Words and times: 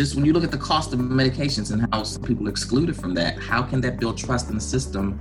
just 0.00 0.14
when 0.14 0.24
you 0.24 0.32
look 0.32 0.42
at 0.42 0.50
the 0.50 0.56
cost 0.56 0.94
of 0.94 0.98
medications 0.98 1.72
and 1.72 1.86
how 1.92 2.02
people 2.26 2.46
are 2.46 2.50
excluded 2.50 2.96
from 2.96 3.12
that, 3.12 3.36
how 3.36 3.60
can 3.60 3.82
that 3.82 4.00
build 4.00 4.16
trust 4.16 4.48
in 4.48 4.54
the 4.54 4.60
system? 4.62 5.20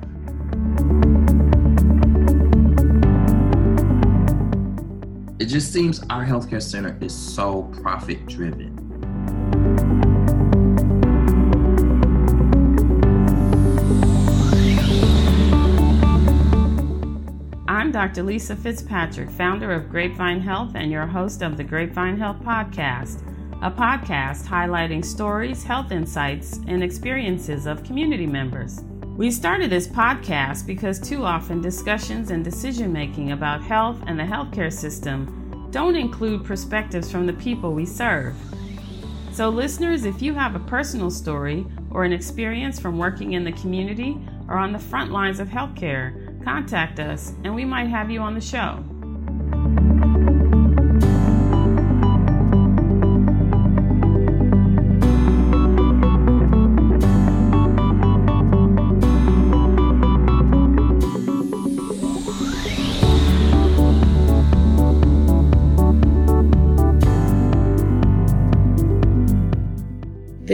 It 5.37 5.47
just 5.47 5.73
seems 5.73 5.99
our 6.09 6.25
healthcare 6.25 6.61
center 6.61 6.97
is 7.01 7.13
so 7.13 7.63
profit 7.81 8.25
driven. 8.25 8.73
I'm 17.67 17.91
Dr. 17.91 18.23
Lisa 18.23 18.55
Fitzpatrick, 18.55 19.29
founder 19.29 19.73
of 19.73 19.89
Grapevine 19.89 20.39
Health 20.39 20.71
and 20.75 20.89
your 20.89 21.05
host 21.05 21.41
of 21.41 21.57
the 21.57 21.65
Grapevine 21.65 22.17
Health 22.17 22.39
Podcast, 22.39 23.21
a 23.61 23.69
podcast 23.69 24.45
highlighting 24.45 25.03
stories, 25.03 25.63
health 25.63 25.91
insights, 25.91 26.61
and 26.67 26.81
experiences 26.81 27.65
of 27.65 27.83
community 27.83 28.25
members. 28.25 28.81
We 29.17 29.31
started 29.31 29.69
this 29.69 29.85
podcast 29.85 30.65
because 30.65 30.97
too 30.97 31.25
often 31.25 31.61
discussions 31.61 32.31
and 32.31 32.41
decision 32.41 32.93
making 32.93 33.33
about 33.33 33.61
health 33.61 34.01
and 34.07 34.17
the 34.17 34.23
healthcare 34.23 34.71
system 34.71 35.67
don't 35.71 35.97
include 35.97 36.45
perspectives 36.45 37.11
from 37.11 37.25
the 37.25 37.33
people 37.33 37.73
we 37.73 37.85
serve. 37.85 38.33
So, 39.33 39.49
listeners, 39.49 40.05
if 40.05 40.21
you 40.21 40.33
have 40.33 40.55
a 40.55 40.59
personal 40.59 41.11
story 41.11 41.65
or 41.91 42.05
an 42.05 42.13
experience 42.13 42.79
from 42.79 42.97
working 42.97 43.33
in 43.33 43.43
the 43.43 43.51
community 43.51 44.17
or 44.47 44.55
on 44.55 44.71
the 44.71 44.79
front 44.79 45.11
lines 45.11 45.41
of 45.41 45.49
healthcare, 45.49 46.43
contact 46.45 47.01
us 47.01 47.33
and 47.43 47.53
we 47.53 47.65
might 47.65 47.87
have 47.87 48.09
you 48.09 48.21
on 48.21 48.35
the 48.35 48.41
show. 48.41 48.83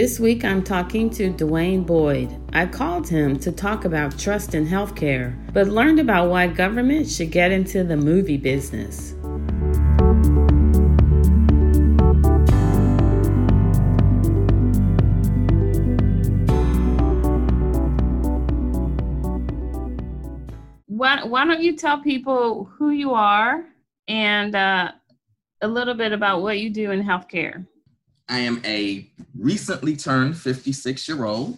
This 0.05 0.19
week 0.19 0.45
I'm 0.45 0.61
talking 0.61 1.09
to 1.17 1.33
Dwayne 1.33 1.83
Boyd. 1.83 2.29
I 2.53 2.67
called 2.67 3.09
him 3.09 3.39
to 3.39 3.51
talk 3.51 3.85
about 3.85 4.19
trust 4.19 4.53
in 4.53 4.67
healthcare, 4.67 5.33
but 5.51 5.67
learned 5.67 5.99
about 5.99 6.29
why 6.29 6.45
government 6.45 7.09
should 7.09 7.31
get 7.31 7.51
into 7.51 7.83
the 7.83 7.97
movie 7.97 8.37
business. 8.37 9.15
Why, 20.85 21.45
don't 21.45 21.61
you 21.61 21.75
tell 21.75 21.99
people 22.03 22.65
who 22.77 22.91
you 22.91 23.15
are 23.15 23.65
and 24.07 24.55
uh, 24.55 24.91
a 25.61 25.67
little 25.67 25.95
bit 25.95 26.11
about 26.11 26.43
what 26.43 26.59
you 26.59 26.69
do 26.69 26.91
in 26.91 27.01
healthcare? 27.01 27.65
I 28.27 28.39
am 28.39 28.61
a 28.65 29.09
recently 29.37 29.95
turned 29.95 30.37
56 30.37 31.07
year 31.07 31.25
old 31.25 31.57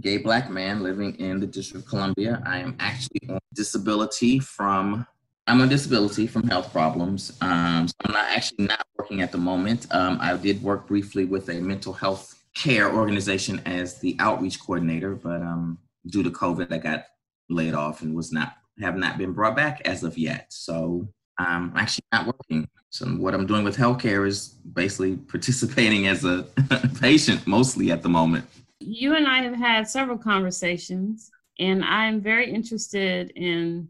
gay 0.00 0.18
black 0.18 0.50
man 0.50 0.82
living 0.82 1.14
in 1.16 1.40
the 1.40 1.46
District 1.46 1.84
of 1.84 1.88
Columbia. 1.88 2.42
I 2.44 2.58
am 2.58 2.76
actually 2.80 3.28
on 3.28 3.38
disability 3.54 4.38
from 4.38 5.06
I'm 5.46 5.60
on 5.60 5.68
disability 5.68 6.26
from 6.26 6.48
health 6.48 6.72
problems. 6.72 7.36
Um, 7.42 7.86
so 7.86 7.94
I'm 8.04 8.12
not 8.12 8.28
actually 8.30 8.64
not 8.64 8.86
working 8.96 9.20
at 9.20 9.30
the 9.30 9.38
moment. 9.38 9.86
Um, 9.90 10.18
I 10.20 10.34
did 10.36 10.62
work 10.62 10.86
briefly 10.86 11.26
with 11.26 11.50
a 11.50 11.60
mental 11.60 11.92
health 11.92 12.42
care 12.54 12.94
organization 12.94 13.60
as 13.66 13.98
the 14.00 14.16
outreach 14.20 14.58
coordinator, 14.58 15.14
but 15.14 15.42
um, 15.42 15.78
due 16.06 16.22
to 16.22 16.30
COVID, 16.30 16.72
I 16.72 16.78
got 16.78 17.04
laid 17.50 17.74
off 17.74 18.00
and 18.00 18.14
was 18.14 18.32
not 18.32 18.54
have 18.80 18.96
not 18.96 19.18
been 19.18 19.32
brought 19.32 19.54
back 19.54 19.82
as 19.84 20.02
of 20.02 20.16
yet. 20.16 20.46
So 20.48 21.06
I'm 21.38 21.76
actually 21.76 22.04
not 22.12 22.26
working. 22.26 22.68
So 22.90 23.06
what 23.06 23.34
I'm 23.34 23.46
doing 23.46 23.64
with 23.64 23.76
healthcare 23.76 24.26
is 24.26 24.48
basically 24.72 25.16
participating 25.28 26.06
as 26.06 26.24
a 26.24 26.42
patient 27.00 27.46
mostly 27.46 27.90
at 27.90 28.02
the 28.02 28.08
moment. 28.08 28.44
You 28.80 29.14
and 29.14 29.26
I 29.26 29.42
have 29.42 29.54
had 29.54 29.88
several 29.88 30.18
conversations, 30.18 31.30
and 31.58 31.84
I'm 31.84 32.20
very 32.20 32.52
interested 32.52 33.30
in 33.30 33.88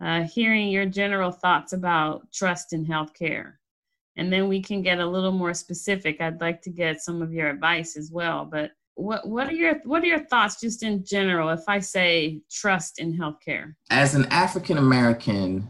uh, 0.00 0.22
hearing 0.22 0.68
your 0.68 0.86
general 0.86 1.30
thoughts 1.30 1.72
about 1.72 2.30
trust 2.32 2.72
in 2.72 2.84
healthcare. 2.84 3.54
And 4.16 4.32
then 4.32 4.48
we 4.48 4.62
can 4.62 4.82
get 4.82 4.98
a 4.98 5.06
little 5.06 5.32
more 5.32 5.54
specific. 5.54 6.20
I'd 6.20 6.40
like 6.40 6.62
to 6.62 6.70
get 6.70 7.02
some 7.02 7.22
of 7.22 7.32
your 7.32 7.48
advice 7.48 7.96
as 7.96 8.10
well. 8.10 8.44
But 8.44 8.72
what 8.94 9.28
what 9.28 9.46
are 9.48 9.52
your 9.52 9.74
what 9.84 10.02
are 10.02 10.06
your 10.06 10.24
thoughts 10.24 10.58
just 10.58 10.82
in 10.82 11.04
general 11.04 11.50
if 11.50 11.60
I 11.68 11.80
say 11.80 12.40
trust 12.50 12.98
in 12.98 13.16
healthcare? 13.16 13.74
As 13.90 14.14
an 14.14 14.26
African 14.26 14.78
American 14.78 15.68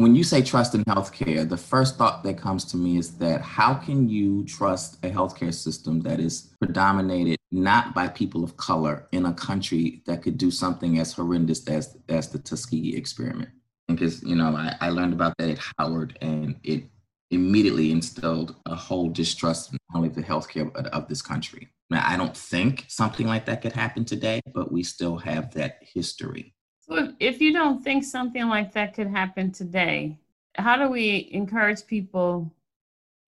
when 0.00 0.16
you 0.16 0.24
say 0.24 0.40
trust 0.40 0.74
in 0.74 0.82
healthcare, 0.84 1.46
the 1.46 1.58
first 1.58 1.98
thought 1.98 2.22
that 2.22 2.38
comes 2.38 2.64
to 2.64 2.78
me 2.78 2.96
is 2.96 3.18
that 3.18 3.42
how 3.42 3.74
can 3.74 4.08
you 4.08 4.42
trust 4.46 4.96
a 5.04 5.10
healthcare 5.10 5.52
system 5.52 6.00
that 6.00 6.18
is 6.18 6.54
predominated 6.58 7.36
not 7.50 7.94
by 7.94 8.08
people 8.08 8.42
of 8.42 8.56
color 8.56 9.06
in 9.12 9.26
a 9.26 9.34
country 9.34 10.02
that 10.06 10.22
could 10.22 10.38
do 10.38 10.50
something 10.50 10.98
as 10.98 11.12
horrendous 11.12 11.68
as 11.68 11.98
as 12.08 12.30
the 12.30 12.38
Tuskegee 12.38 12.96
experiment? 12.96 13.50
Because 13.88 14.22
you 14.22 14.36
know, 14.36 14.56
I, 14.56 14.74
I 14.80 14.88
learned 14.88 15.12
about 15.12 15.34
that 15.36 15.50
at 15.50 15.60
Howard, 15.78 16.16
and 16.22 16.56
it 16.62 16.84
immediately 17.30 17.92
instilled 17.92 18.56
a 18.64 18.74
whole 18.74 19.10
distrust 19.10 19.70
not 19.70 19.80
only 19.94 20.08
the 20.08 20.22
healthcare 20.22 20.74
of, 20.76 20.86
of 20.86 21.08
this 21.08 21.20
country. 21.20 21.68
Now, 21.90 22.02
I 22.06 22.16
don't 22.16 22.34
think 22.34 22.86
something 22.88 23.26
like 23.26 23.44
that 23.44 23.60
could 23.60 23.72
happen 23.72 24.06
today, 24.06 24.40
but 24.54 24.72
we 24.72 24.82
still 24.82 25.18
have 25.18 25.52
that 25.52 25.76
history. 25.82 26.54
If 26.90 27.40
you 27.40 27.52
don't 27.52 27.82
think 27.82 28.04
something 28.04 28.48
like 28.48 28.72
that 28.72 28.94
could 28.94 29.06
happen 29.06 29.52
today, 29.52 30.18
how 30.56 30.76
do 30.76 30.88
we 30.90 31.28
encourage 31.32 31.86
people 31.86 32.52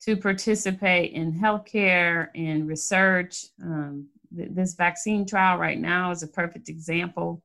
to 0.03 0.17
participate 0.17 1.13
in 1.13 1.33
healthcare 1.33 2.29
and 2.35 2.67
research? 2.67 3.47
Um, 3.63 4.09
th- 4.37 4.51
this 4.53 4.75
vaccine 4.75 5.25
trial 5.25 5.59
right 5.59 5.79
now 5.79 6.11
is 6.11 6.23
a 6.23 6.29
perfect 6.29 6.69
example. 6.69 7.43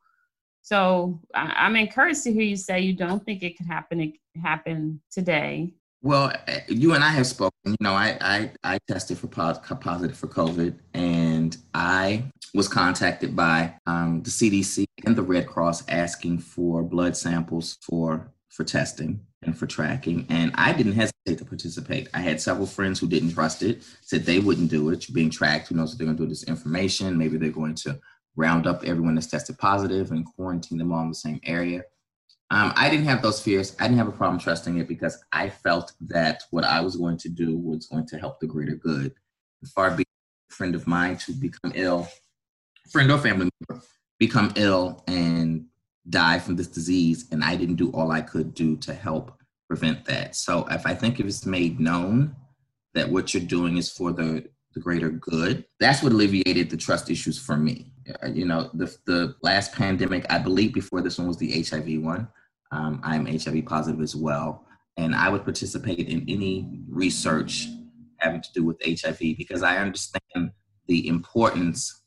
So 0.63 1.21
I- 1.33 1.67
am 1.67 1.75
encouraged 1.75 2.23
to 2.23 2.33
hear 2.33 2.43
you 2.43 2.57
say 2.57 2.81
you 2.81 2.93
don't 2.93 3.23
think 3.23 3.43
it 3.43 3.57
could 3.57 3.67
happen 3.67 4.13
happen 4.41 5.01
today. 5.11 5.73
Well, 6.01 6.31
eh, 6.47 6.61
you 6.67 6.93
and 6.93 7.03
I 7.03 7.09
have 7.09 7.27
spoken. 7.27 7.53
You 7.65 7.75
know, 7.79 7.93
I 7.93 8.17
I, 8.21 8.51
I 8.63 8.77
tested 8.87 9.17
for 9.19 9.27
positive 9.27 10.17
for 10.17 10.27
COVID, 10.27 10.73
and 10.93 11.36
I 11.73 12.25
was 12.53 12.67
contacted 12.67 13.35
by 13.35 13.75
um, 13.85 14.21
the 14.23 14.29
CDC 14.29 14.85
and 15.05 15.15
the 15.15 15.21
Red 15.21 15.47
Cross 15.47 15.87
asking 15.87 16.39
for 16.39 16.83
blood 16.83 17.15
samples 17.15 17.77
for 17.81 18.31
for 18.49 18.63
testing 18.63 19.19
and 19.43 19.57
for 19.57 19.67
tracking. 19.67 20.25
And 20.29 20.51
I 20.55 20.73
didn't 20.73 20.93
hesitate 20.93 21.37
to 21.37 21.45
participate. 21.45 22.09
I 22.13 22.19
had 22.19 22.41
several 22.41 22.65
friends 22.65 22.99
who 22.99 23.07
didn't 23.07 23.33
trust 23.33 23.61
it, 23.61 23.83
said 24.01 24.25
they 24.25 24.39
wouldn't 24.39 24.71
do 24.71 24.89
it. 24.89 25.07
You're 25.07 25.13
being 25.13 25.29
tracked. 25.29 25.67
Who 25.67 25.75
knows 25.75 25.91
what 25.91 25.99
they're 25.99 26.07
going 26.07 26.17
to 26.17 26.23
do 26.23 26.29
this 26.29 26.43
information? 26.45 27.17
Maybe 27.17 27.37
they're 27.37 27.51
going 27.51 27.75
to 27.75 27.99
round 28.35 28.65
up 28.65 28.83
everyone 28.83 29.15
that's 29.15 29.27
tested 29.27 29.57
positive 29.59 30.11
and 30.11 30.25
quarantine 30.25 30.79
them 30.79 30.91
all 30.91 31.03
in 31.03 31.09
the 31.09 31.15
same 31.15 31.39
area. 31.43 31.83
Um, 32.49 32.71
I 32.75 32.89
didn't 32.89 33.05
have 33.05 33.21
those 33.21 33.41
fears. 33.41 33.75
I 33.79 33.83
didn't 33.83 33.97
have 33.97 34.07
a 34.07 34.11
problem 34.11 34.39
trusting 34.39 34.77
it 34.77 34.87
because 34.87 35.21
I 35.33 35.49
felt 35.49 35.91
that 36.01 36.43
what 36.51 36.63
I 36.63 36.79
was 36.81 36.95
going 36.95 37.17
to 37.17 37.29
do 37.29 37.57
was 37.57 37.87
going 37.87 38.07
to 38.07 38.17
help 38.17 38.39
the 38.39 38.47
greater 38.47 38.75
good. 38.75 39.13
Far 39.75 39.91
be 39.91 40.06
friend 40.49 40.75
of 40.75 40.87
mine 40.87 41.17
to 41.17 41.31
become 41.33 41.71
ill 41.75 42.07
friend 42.89 43.11
or 43.11 43.17
family 43.17 43.49
member 43.69 43.83
become 44.19 44.51
ill 44.55 45.03
and 45.07 45.65
die 46.09 46.39
from 46.39 46.55
this 46.55 46.67
disease 46.67 47.27
and 47.31 47.43
i 47.43 47.55
didn't 47.55 47.75
do 47.75 47.91
all 47.91 48.11
i 48.11 48.21
could 48.21 48.53
do 48.53 48.75
to 48.77 48.93
help 48.93 49.37
prevent 49.67 50.05
that. 50.05 50.35
So 50.35 50.65
if 50.71 50.85
i 50.85 50.93
think 50.93 51.19
if 51.19 51.25
it's 51.25 51.45
made 51.45 51.79
known 51.79 52.35
that 52.93 53.09
what 53.09 53.33
you're 53.33 53.43
doing 53.43 53.77
is 53.77 53.91
for 53.91 54.11
the 54.11 54.47
the 54.73 54.79
greater 54.79 55.09
good 55.09 55.65
that's 55.79 56.03
what 56.03 56.11
alleviated 56.11 56.69
the 56.69 56.77
trust 56.77 57.09
issues 57.09 57.39
for 57.39 57.57
me. 57.57 57.91
Uh, 58.23 58.27
you 58.27 58.45
know 58.45 58.69
the, 58.73 58.95
the 59.05 59.35
last 59.41 59.73
pandemic 59.73 60.25
i 60.29 60.37
believe 60.37 60.73
before 60.73 61.01
this 61.01 61.17
one 61.17 61.27
was 61.27 61.37
the 61.37 61.63
hiv 61.63 61.85
one 62.01 62.27
um, 62.71 62.99
i'm 63.03 63.25
hiv 63.25 63.65
positive 63.65 64.01
as 64.01 64.15
well. 64.15 64.65
And 64.95 65.13
i 65.13 65.29
would 65.29 65.43
participate 65.43 66.07
in 66.07 66.25
any 66.27 66.79
research 66.87 67.67
having 68.19 68.41
to 68.41 68.49
do 68.53 68.63
with 68.63 68.81
hiv 68.83 69.19
because 69.19 69.63
i 69.63 69.77
understand 69.77 70.51
the 70.87 71.07
importance 71.07 72.01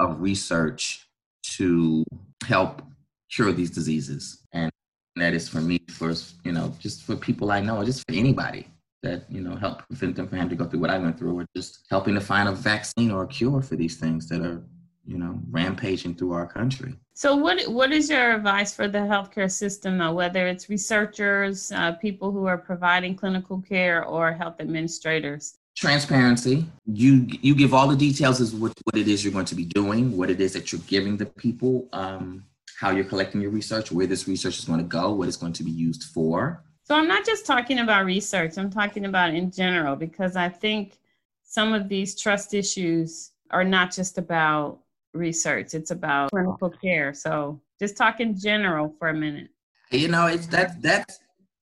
of 0.00 0.20
research 0.20 1.08
to 1.42 2.04
help 2.46 2.82
cure 3.30 3.52
these 3.52 3.70
diseases. 3.70 4.42
And 4.52 4.70
that 5.16 5.34
is 5.34 5.48
for 5.48 5.60
me, 5.60 5.78
for, 5.90 6.14
you 6.44 6.52
know, 6.52 6.74
just 6.78 7.04
for 7.04 7.16
people 7.16 7.50
I 7.50 7.60
know, 7.60 7.84
just 7.84 8.00
for 8.08 8.14
anybody 8.14 8.66
that, 9.02 9.30
you 9.30 9.40
know, 9.40 9.54
help 9.56 9.86
prevent 9.88 10.16
them 10.16 10.28
from 10.28 10.38
having 10.38 10.50
to 10.50 10.56
go 10.56 10.68
through 10.68 10.80
what 10.80 10.90
I 10.90 10.98
went 10.98 11.18
through, 11.18 11.38
or 11.38 11.46
just 11.56 11.86
helping 11.90 12.14
to 12.14 12.20
find 12.20 12.48
a 12.48 12.52
vaccine 12.52 13.10
or 13.10 13.24
a 13.24 13.28
cure 13.28 13.60
for 13.62 13.76
these 13.76 13.96
things 13.96 14.28
that 14.28 14.40
are, 14.40 14.62
you 15.06 15.18
know, 15.18 15.38
rampaging 15.50 16.14
through 16.14 16.32
our 16.32 16.46
country. 16.46 16.94
So, 17.12 17.36
what 17.36 17.62
what 17.68 17.92
is 17.92 18.10
your 18.10 18.34
advice 18.34 18.74
for 18.74 18.88
the 18.88 18.98
healthcare 18.98 19.50
system, 19.50 19.98
though, 19.98 20.12
whether 20.12 20.46
it's 20.46 20.68
researchers, 20.68 21.70
uh, 21.72 21.92
people 21.92 22.32
who 22.32 22.46
are 22.46 22.58
providing 22.58 23.14
clinical 23.14 23.60
care, 23.60 24.04
or 24.04 24.32
health 24.32 24.56
administrators? 24.60 25.58
transparency 25.74 26.64
you 26.86 27.26
you 27.42 27.54
give 27.54 27.74
all 27.74 27.88
the 27.88 27.96
details 27.96 28.40
as 28.40 28.54
what, 28.54 28.72
what 28.84 28.96
it 28.96 29.08
is 29.08 29.24
you're 29.24 29.32
going 29.32 29.44
to 29.44 29.56
be 29.56 29.64
doing 29.64 30.16
what 30.16 30.30
it 30.30 30.40
is 30.40 30.52
that 30.52 30.70
you're 30.70 30.80
giving 30.86 31.16
the 31.16 31.26
people 31.26 31.88
um, 31.92 32.44
how 32.78 32.90
you're 32.90 33.04
collecting 33.04 33.40
your 33.40 33.50
research 33.50 33.90
where 33.90 34.06
this 34.06 34.28
research 34.28 34.58
is 34.58 34.64
going 34.64 34.78
to 34.78 34.84
go 34.84 35.12
what 35.12 35.26
it's 35.26 35.36
going 35.36 35.52
to 35.52 35.64
be 35.64 35.70
used 35.70 36.04
for 36.04 36.62
so 36.84 36.94
i'm 36.94 37.08
not 37.08 37.26
just 37.26 37.44
talking 37.44 37.80
about 37.80 38.04
research 38.04 38.56
i'm 38.56 38.70
talking 38.70 39.06
about 39.06 39.34
in 39.34 39.50
general 39.50 39.96
because 39.96 40.36
i 40.36 40.48
think 40.48 40.98
some 41.42 41.72
of 41.72 41.88
these 41.88 42.20
trust 42.20 42.54
issues 42.54 43.32
are 43.50 43.64
not 43.64 43.92
just 43.92 44.16
about 44.16 44.78
research 45.14 45.74
it's 45.74 45.90
about 45.90 46.30
clinical 46.30 46.70
care 46.70 47.14
so 47.14 47.60
just 47.80 47.96
talk 47.96 48.20
in 48.20 48.38
general 48.38 48.94
for 48.98 49.08
a 49.08 49.14
minute 49.14 49.48
you 49.90 50.08
know 50.08 50.26
it's 50.26 50.46
that 50.46 50.80
that's 50.82 51.20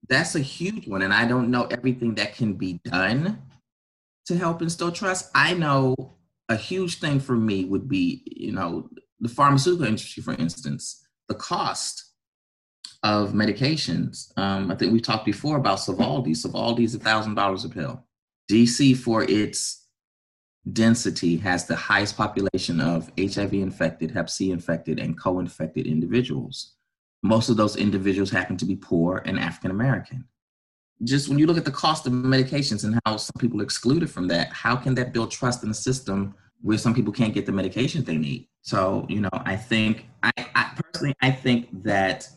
that's 0.09 0.35
a 0.35 0.41
huge 0.41 0.87
one 0.89 1.03
and 1.03 1.15
i 1.15 1.27
don't 1.27 1.51
know 1.51 1.65
everything 1.71 2.15
that 2.15 2.35
can 2.35 2.55
be 2.55 2.81
done 2.85 3.41
to 4.27 4.37
help 4.37 4.61
instill 4.61 4.93
trust. 4.93 5.31
I 5.35 5.55
know 5.55 5.95
a 6.49 6.57
huge 6.57 6.99
thing 7.01 7.21
for 7.21 7.37
me 7.37 7.65
would 7.65 7.89
be, 7.89 8.23
you 8.27 8.53
know, 8.53 8.89
the 9.21 9.29
pharmaceutical 9.29 9.87
industry, 9.87 10.23
for 10.23 10.35
instance, 10.35 11.05
the 11.29 11.35
cost 11.35 12.13
of 13.03 13.33
medications. 13.33 14.37
Um, 14.37 14.71
I 14.71 14.75
think 14.75 14.93
we 14.93 15.01
talked 15.01 15.25
before 15.25 15.57
about 15.57 15.79
Sovaldi. 15.79 16.31
Sovaldi 16.31 16.85
is 16.85 16.95
a 16.95 16.99
thousand 16.99 17.35
dollars 17.35 17.65
a 17.65 17.69
pill. 17.69 18.05
DC, 18.51 18.97
for 18.97 19.25
its 19.25 19.86
density, 20.73 21.37
has 21.37 21.67
the 21.67 21.77
highest 21.77 22.17
population 22.17 22.81
of 22.81 23.11
HIV 23.19 23.55
infected, 23.55 24.11
Hep 24.11 24.29
C 24.29 24.51
infected, 24.51 24.99
and 24.99 25.19
co-infected 25.19 25.87
individuals. 25.87 26.75
Most 27.23 27.49
of 27.49 27.57
those 27.57 27.77
individuals 27.77 28.31
happen 28.31 28.57
to 28.59 28.65
be 28.65 28.77
poor 28.77 29.23
and 29.25 29.39
African 29.39 29.71
American 29.71 30.27
just 31.05 31.29
when 31.29 31.39
you 31.39 31.47
look 31.47 31.59
at 31.59 31.65
the 31.65 31.71
cost 31.71 32.07
of 32.07 32.13
medications 32.13 32.85
and 32.85 32.99
how 33.05 33.17
some 33.17 33.35
people 33.39 33.61
are 33.61 33.65
excluded 33.65 34.11
from 34.11 34.29
that, 34.29 34.53
how 34.53 34.77
can 34.77 34.95
that 34.95 35.13
build 35.13 35.31
trust 35.31 35.63
in 35.63 35.69
the 35.69 35.75
system 35.75 36.35
where 36.63 36.79
some 36.79 36.95
people 36.95 37.13
can't 37.13 37.35
get 37.35 37.45
the 37.45 37.53
medications 37.53 38.05
they 38.07 38.17
need? 38.17 38.49
So, 38.63 39.07
you 39.09 39.21
know, 39.21 39.29
I 39.33 39.57
think, 39.57 40.07
I, 40.23 40.33
I 40.55 40.73
personally, 40.75 41.15
I 41.21 41.31
think 41.31 41.83
that 41.85 42.29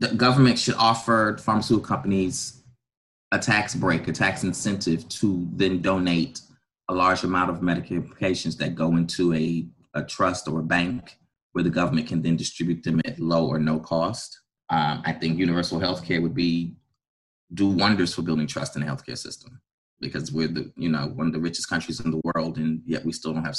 the 0.00 0.08
government 0.08 0.58
should 0.58 0.74
offer 0.74 1.36
pharmaceutical 1.38 1.86
companies 1.86 2.62
a 3.32 3.38
tax 3.38 3.74
break, 3.74 4.08
a 4.08 4.12
tax 4.12 4.44
incentive 4.44 5.08
to 5.08 5.46
then 5.52 5.82
donate 5.82 6.40
a 6.88 6.94
large 6.94 7.24
amount 7.24 7.50
of 7.50 7.60
Medicare 7.60 8.06
medications 8.06 8.56
that 8.58 8.74
go 8.74 8.96
into 8.96 9.32
a, 9.34 9.66
a 9.94 10.02
trust 10.02 10.48
or 10.48 10.60
a 10.60 10.62
bank 10.62 11.18
where 11.52 11.64
the 11.64 11.70
government 11.70 12.08
can 12.08 12.20
then 12.20 12.36
distribute 12.36 12.82
them 12.82 13.00
at 13.04 13.18
low 13.18 13.46
or 13.46 13.58
no 13.58 13.78
cost. 13.78 14.40
Um, 14.70 15.02
I 15.04 15.12
think 15.12 15.38
universal 15.38 15.78
health 15.78 16.04
care 16.04 16.20
would 16.20 16.34
be 16.34 16.76
do 17.52 17.68
wonders 17.68 18.14
for 18.14 18.22
building 18.22 18.46
trust 18.46 18.76
in 18.76 18.82
the 18.82 18.88
healthcare 18.88 19.18
system 19.18 19.60
because 20.00 20.32
we're 20.32 20.48
the 20.48 20.72
you 20.76 20.88
know 20.88 21.06
one 21.14 21.26
of 21.26 21.32
the 21.32 21.38
richest 21.38 21.68
countries 21.68 22.00
in 22.00 22.10
the 22.10 22.20
world 22.24 22.56
and 22.58 22.82
yet 22.84 23.04
we 23.04 23.12
still 23.12 23.32
don't 23.32 23.44
have 23.44 23.56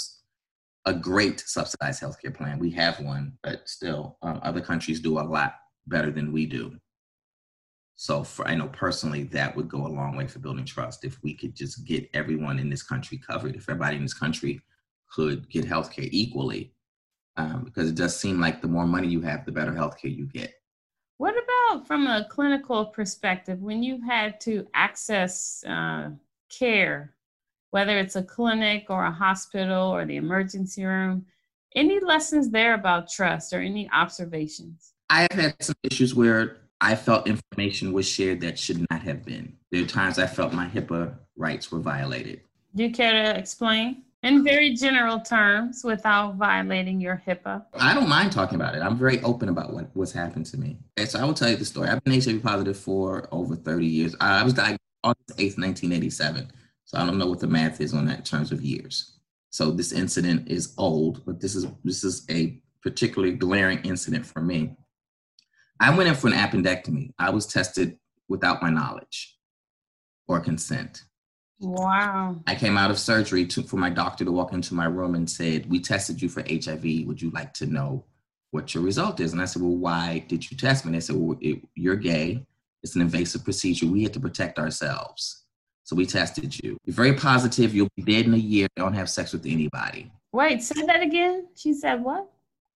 a 0.85 0.93
great 0.93 1.39
subsidized 1.39 2.01
healthcare 2.01 2.35
plan 2.35 2.59
we 2.59 2.69
have 2.69 2.99
one 2.99 3.33
but 3.43 3.67
still 3.67 4.17
um, 4.21 4.39
other 4.43 4.61
countries 4.61 4.99
do 4.99 5.19
a 5.19 5.21
lot 5.21 5.55
better 5.87 6.11
than 6.11 6.31
we 6.31 6.45
do 6.45 6.75
so 7.95 8.23
for 8.23 8.47
i 8.47 8.55
know 8.55 8.67
personally 8.69 9.23
that 9.23 9.55
would 9.55 9.69
go 9.69 9.85
a 9.85 9.87
long 9.87 10.15
way 10.15 10.27
for 10.27 10.39
building 10.39 10.65
trust 10.65 11.05
if 11.05 11.21
we 11.23 11.33
could 11.33 11.55
just 11.55 11.85
get 11.85 12.09
everyone 12.13 12.59
in 12.59 12.69
this 12.69 12.83
country 12.83 13.17
covered 13.17 13.55
if 13.55 13.69
everybody 13.69 13.95
in 13.95 14.03
this 14.03 14.13
country 14.13 14.59
could 15.09 15.49
get 15.49 15.65
healthcare 15.65 16.09
equally 16.11 16.73
um, 17.37 17.63
because 17.63 17.89
it 17.89 17.95
does 17.95 18.17
seem 18.17 18.39
like 18.39 18.61
the 18.61 18.67
more 18.67 18.85
money 18.85 19.07
you 19.07 19.21
have 19.21 19.45
the 19.45 19.51
better 19.51 19.71
healthcare 19.71 20.15
you 20.15 20.25
get 20.25 20.53
what 21.17 21.33
about 21.33 21.87
from 21.87 22.07
a 22.07 22.27
clinical 22.29 22.85
perspective 22.85 23.61
when 23.61 23.83
you've 23.83 24.03
had 24.03 24.39
to 24.41 24.67
access 24.73 25.63
uh, 25.65 26.09
care, 26.49 27.13
whether 27.71 27.97
it's 27.97 28.17
a 28.17 28.23
clinic 28.23 28.87
or 28.89 29.05
a 29.05 29.11
hospital 29.11 29.89
or 29.89 30.05
the 30.05 30.17
emergency 30.17 30.83
room? 30.83 31.25
Any 31.73 31.99
lessons 31.99 32.49
there 32.49 32.73
about 32.73 33.09
trust 33.09 33.53
or 33.53 33.61
any 33.61 33.89
observations? 33.91 34.93
I 35.09 35.21
have 35.21 35.31
had 35.31 35.55
some 35.61 35.75
issues 35.83 36.15
where 36.15 36.57
I 36.81 36.95
felt 36.95 37.27
information 37.27 37.93
was 37.93 38.07
shared 38.07 38.41
that 38.41 38.59
should 38.59 38.85
not 38.89 39.01
have 39.01 39.25
been. 39.25 39.55
There 39.71 39.83
are 39.83 39.87
times 39.87 40.19
I 40.19 40.27
felt 40.27 40.53
my 40.53 40.67
HIPAA 40.67 41.15
rights 41.35 41.71
were 41.71 41.79
violated. 41.79 42.41
Do 42.75 42.83
you 42.83 42.91
care 42.91 43.11
to 43.11 43.39
explain? 43.39 44.03
in 44.25 44.43
very 44.43 44.73
general 44.73 45.19
terms 45.19 45.83
without 45.83 46.35
violating 46.35 46.99
your 46.99 47.21
HIPAA? 47.27 47.63
I 47.75 47.93
don't 47.93 48.09
mind 48.09 48.31
talking 48.31 48.55
about 48.55 48.75
it. 48.75 48.81
I'm 48.81 48.97
very 48.97 49.21
open 49.21 49.49
about 49.49 49.71
what, 49.71 49.89
what's 49.93 50.11
happened 50.11 50.47
to 50.47 50.57
me. 50.57 50.79
Okay, 50.97 51.07
so 51.07 51.19
I 51.19 51.25
will 51.25 51.35
tell 51.35 51.49
you 51.49 51.55
the 51.55 51.65
story. 51.65 51.89
I've 51.89 52.03
been 52.03 52.19
HIV 52.19 52.41
positive 52.41 52.77
for 52.77 53.29
over 53.31 53.55
30 53.55 53.85
years. 53.85 54.15
I 54.19 54.43
was 54.43 54.53
diagnosed 54.53 54.79
August 55.03 55.37
8th, 55.37 55.59
1987. 55.59 56.51
So 56.85 56.97
I 56.97 57.05
don't 57.05 57.19
know 57.19 57.27
what 57.27 57.39
the 57.39 57.47
math 57.47 57.79
is 57.79 57.93
on 57.93 58.05
that 58.07 58.17
in 58.17 58.23
terms 58.23 58.51
of 58.51 58.63
years. 58.63 59.19
So 59.51 59.69
this 59.69 59.91
incident 59.91 60.49
is 60.49 60.73
old, 60.77 61.23
but 61.25 61.39
this 61.39 61.55
is 61.55 61.67
this 61.83 62.03
is 62.03 62.25
a 62.29 62.59
particularly 62.81 63.33
glaring 63.33 63.79
incident 63.83 64.25
for 64.25 64.41
me. 64.41 64.75
I 65.79 65.95
went 65.95 66.09
in 66.09 66.15
for 66.15 66.27
an 66.27 66.33
appendectomy. 66.33 67.11
I 67.19 67.29
was 67.29 67.45
tested 67.45 67.97
without 68.27 68.61
my 68.61 68.69
knowledge 68.69 69.37
or 70.27 70.39
consent. 70.39 71.03
Wow. 71.59 72.41
I 72.47 72.55
came 72.55 72.77
out 72.77 72.91
of 72.91 72.99
surgery 72.99 73.45
to, 73.47 73.63
for 73.63 73.77
my 73.77 73.89
doctor 73.89 74.25
to 74.25 74.31
walk 74.31 74.53
into 74.53 74.73
my 74.73 74.85
room 74.85 75.15
and 75.15 75.29
said, 75.29 75.69
We 75.69 75.79
tested 75.79 76.21
you 76.21 76.29
for 76.29 76.43
HIV. 76.49 77.07
Would 77.07 77.21
you 77.21 77.29
like 77.31 77.53
to 77.55 77.65
know 77.65 78.03
what 78.51 78.73
your 78.73 78.83
result 78.83 79.19
is? 79.19 79.33
And 79.33 79.41
I 79.41 79.45
said, 79.45 79.61
Well, 79.61 79.75
why 79.75 80.25
did 80.27 80.49
you 80.49 80.57
test 80.57 80.85
me? 80.85 80.89
And 80.89 80.95
they 80.95 80.99
said, 81.01 81.15
Well, 81.15 81.37
it, 81.41 81.61
you're 81.75 81.95
gay. 81.95 82.45
It's 82.83 82.95
an 82.95 83.01
invasive 83.01 83.43
procedure. 83.43 83.87
We 83.87 84.03
had 84.03 84.13
to 84.13 84.19
protect 84.19 84.59
ourselves. 84.59 85.43
So 85.83 85.95
we 85.95 86.05
tested 86.05 86.57
you. 86.63 86.77
You're 86.85 86.95
very 86.95 87.13
positive. 87.13 87.73
You'll 87.73 87.89
be 87.95 88.03
dead 88.03 88.25
in 88.25 88.33
a 88.33 88.37
year. 88.37 88.67
Don't 88.75 88.93
have 88.93 89.09
sex 89.09 89.33
with 89.33 89.45
anybody. 89.45 90.11
Wait, 90.33 90.61
say 90.61 90.85
that 90.85 91.01
again. 91.01 91.47
She 91.55 91.73
said 91.73 92.03
what? 92.03 92.27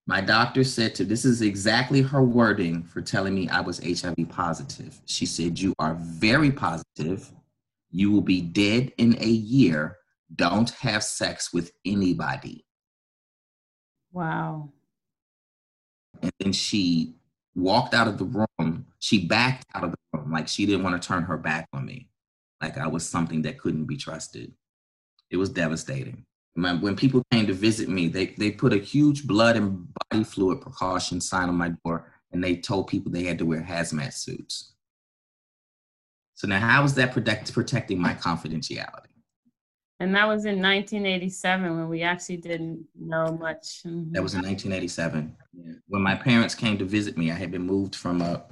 My 0.10 0.22
doctor 0.22 0.64
said 0.64 0.96
to 0.96 1.06
this 1.06 1.24
is 1.24 1.44
exactly 1.44 2.02
her 2.02 2.24
wording 2.24 2.82
for 2.82 3.00
telling 3.00 3.36
me 3.36 3.48
I 3.48 3.62
was 3.62 3.78
HIV 3.78 4.28
positive. 4.28 5.00
She 5.06 5.28
said, 5.28 5.60
You 5.60 5.72
are 5.78 5.94
very 6.00 6.52
positive 6.52 7.32
you 7.92 8.12
will 8.12 8.22
be 8.22 8.42
dead 8.42 8.92
in 8.98 9.18
a 9.20 9.28
year. 9.28 9.98
Don't 10.36 10.70
have 10.72 11.04
sex 11.04 11.52
with 11.54 11.72
anybody. 11.86 12.66
Wow. 14.12 14.70
And 16.22 16.32
then 16.40 16.54
she 16.54 17.16
walked 17.56 17.94
out 17.94 18.08
of 18.08 18.18
the 18.18 18.48
room. 18.60 18.86
She 19.00 19.26
backed 19.26 19.66
out 19.74 19.84
of 19.84 19.92
the 19.92 19.98
room 20.14 20.32
like 20.32 20.48
she 20.48 20.66
didn't 20.66 20.84
want 20.84 21.02
to 21.02 21.08
turn 21.08 21.24
her 21.24 21.38
back 21.38 21.68
on 21.74 21.86
me, 21.86 22.10
like 22.62 22.78
I 22.78 22.88
was 22.88 23.08
something 23.08 23.42
that 23.44 23.60
couldn't 23.60 23.86
be 23.86 23.98
trusted. 23.98 24.54
It 25.32 25.38
was 25.38 25.50
devastating. 25.50 26.26
When 26.62 26.96
people 26.96 27.24
came 27.32 27.48
to 27.48 27.54
visit 27.54 27.90
me, 27.90 28.08
they, 28.08 28.28
they 28.38 28.52
put 28.52 28.74
a 28.74 28.78
huge 28.78 29.28
blood 29.28 29.56
and 29.56 29.88
body 30.10 30.24
fluid 30.24 30.62
precaution 30.62 31.22
sign 31.22 31.50
on 31.50 31.56
my 31.56 31.74
door 31.84 32.12
and 32.32 32.44
they 32.44 32.56
told 32.56 32.88
people 32.88 33.12
they 33.12 33.24
had 33.24 33.38
to 33.40 33.46
wear 33.46 33.62
hazmat 33.62 34.14
suits. 34.14 34.74
So 36.36 36.48
now, 36.48 36.60
how 36.60 36.84
is 36.84 36.94
that 36.96 37.12
protect, 37.12 37.54
protecting 37.54 38.00
my 38.00 38.14
confidentiality? 38.14 39.08
And 40.00 40.16
that 40.16 40.28
was 40.28 40.46
in 40.46 40.62
1987 40.62 41.78
when 41.78 41.90
we 41.90 42.04
actually 42.04 42.38
didn't 42.38 42.86
know 42.98 43.38
much. 43.38 43.84
Mm-hmm. 43.86 44.14
That 44.14 44.24
was 44.24 44.34
in 44.34 44.44
1987. 44.44 45.36
Yeah. 45.52 45.74
When 45.88 46.02
my 46.02 46.16
parents 46.16 46.56
came 46.56 46.78
to 46.78 46.86
visit 46.86 47.18
me, 47.18 47.32
I 47.32 47.36
had 47.36 47.52
been 47.52 47.64
moved 47.64 47.96
from 47.96 48.22
a 48.22 48.44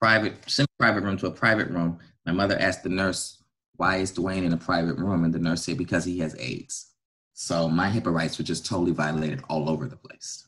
private, 0.00 0.36
semi-private 0.50 1.02
room 1.02 1.18
to 1.18 1.26
a 1.26 1.30
private 1.30 1.68
room. 1.68 1.98
My 2.24 2.32
mother 2.32 2.58
asked 2.58 2.84
the 2.84 2.88
nurse, 2.88 3.42
"Why 3.76 3.96
is 3.96 4.12
Dwayne 4.12 4.44
in 4.44 4.54
a 4.54 4.56
private 4.56 4.96
room?" 4.96 5.24
And 5.24 5.34
the 5.34 5.38
nurse 5.38 5.64
said, 5.64 5.76
"Because 5.76 6.06
he 6.06 6.20
has 6.20 6.34
AIDS." 6.38 6.93
So 7.34 7.68
my 7.68 7.90
HIPAA 7.90 8.12
rights 8.12 8.38
were 8.38 8.44
just 8.44 8.64
totally 8.64 8.92
violated 8.92 9.42
all 9.48 9.68
over 9.68 9.86
the 9.86 9.96
place. 9.96 10.46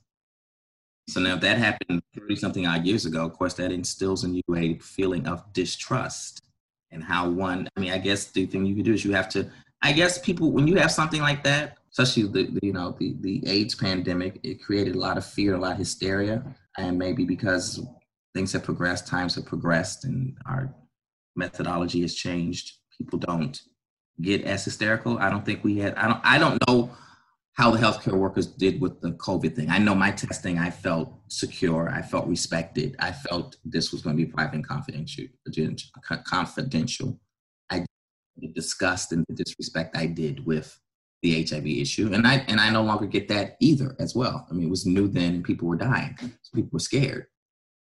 So 1.08 1.20
now 1.20 1.34
if 1.34 1.40
that 1.42 1.58
happened 1.58 2.02
30 2.18 2.36
something 2.36 2.66
odd 2.66 2.86
years 2.86 3.06
ago, 3.06 3.24
of 3.24 3.34
course, 3.34 3.54
that 3.54 3.70
instills 3.70 4.24
in 4.24 4.34
you 4.34 4.42
a 4.56 4.78
feeling 4.78 5.26
of 5.26 5.52
distrust 5.52 6.46
and 6.90 7.02
how 7.02 7.28
one 7.28 7.68
i 7.76 7.80
mean 7.80 7.92
i 7.92 7.98
guess 7.98 8.26
the 8.26 8.46
thing 8.46 8.64
you 8.64 8.74
can 8.74 8.84
do 8.84 8.92
is 8.92 9.04
you 9.04 9.12
have 9.12 9.28
to 9.28 9.48
i 9.82 9.92
guess 9.92 10.18
people 10.18 10.50
when 10.52 10.66
you 10.66 10.76
have 10.76 10.90
something 10.90 11.20
like 11.20 11.42
that 11.42 11.76
especially 11.90 12.22
the, 12.24 12.50
the 12.52 12.60
you 12.62 12.72
know 12.72 12.94
the 12.98 13.16
the 13.20 13.46
aids 13.46 13.74
pandemic 13.74 14.40
it 14.42 14.62
created 14.62 14.94
a 14.94 14.98
lot 14.98 15.18
of 15.18 15.24
fear 15.24 15.54
a 15.54 15.58
lot 15.58 15.72
of 15.72 15.78
hysteria 15.78 16.42
and 16.78 16.98
maybe 16.98 17.24
because 17.24 17.80
things 18.34 18.52
have 18.52 18.62
progressed 18.62 19.06
times 19.06 19.34
have 19.34 19.46
progressed 19.46 20.04
and 20.04 20.36
our 20.46 20.72
methodology 21.34 22.00
has 22.00 22.14
changed 22.14 22.72
people 22.96 23.18
don't 23.18 23.62
get 24.22 24.42
as 24.44 24.64
hysterical 24.64 25.18
i 25.18 25.28
don't 25.28 25.44
think 25.44 25.62
we 25.62 25.78
had 25.78 25.94
i 25.94 26.08
don't 26.08 26.20
i 26.24 26.38
don't 26.38 26.66
know 26.68 26.90
how 27.56 27.70
the 27.70 27.78
healthcare 27.78 28.12
workers 28.12 28.46
did 28.46 28.82
with 28.82 29.00
the 29.00 29.12
COVID 29.12 29.56
thing. 29.56 29.70
I 29.70 29.78
know 29.78 29.94
my 29.94 30.10
testing, 30.10 30.58
I 30.58 30.68
felt 30.68 31.14
secure, 31.28 31.88
I 31.88 32.02
felt 32.02 32.26
respected, 32.26 32.94
I 32.98 33.12
felt 33.12 33.56
this 33.64 33.92
was 33.92 34.02
going 34.02 34.14
to 34.14 34.24
be 34.24 34.30
private 34.30 34.56
and 34.56 34.66
confidential. 34.66 35.24
Confidential. 36.26 37.18
I 37.70 37.86
disgust 38.54 39.12
and 39.12 39.24
the 39.28 39.34
disrespect 39.34 39.96
I 39.96 40.04
did 40.04 40.44
with 40.44 40.78
the 41.22 41.42
HIV 41.44 41.66
issue, 41.66 42.12
and 42.12 42.26
I 42.26 42.44
and 42.46 42.60
I 42.60 42.68
no 42.68 42.82
longer 42.82 43.06
get 43.06 43.26
that 43.28 43.56
either 43.60 43.96
as 43.98 44.14
well. 44.14 44.46
I 44.50 44.52
mean, 44.52 44.66
it 44.66 44.70
was 44.70 44.84
new 44.84 45.08
then, 45.08 45.42
people 45.42 45.66
were 45.66 45.76
dying, 45.76 46.14
so 46.20 46.50
people 46.54 46.70
were 46.74 46.78
scared, 46.78 47.26